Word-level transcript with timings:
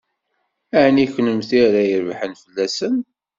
Ɛni 0.83 1.05
d 1.07 1.11
kennemti 1.13 1.57
ara 1.65 1.81
ydebbṛen 1.85 2.33
fell-asen? 2.41 2.95